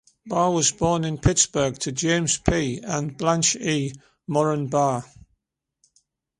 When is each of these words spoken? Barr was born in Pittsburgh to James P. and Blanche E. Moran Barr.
Barr 0.25 0.49
was 0.51 0.71
born 0.71 1.03
in 1.05 1.19
Pittsburgh 1.19 1.77
to 1.77 1.91
James 1.91 2.39
P. 2.39 2.79
and 2.83 3.15
Blanche 3.15 3.55
E. 3.57 3.93
Moran 4.25 4.65
Barr. 4.65 5.05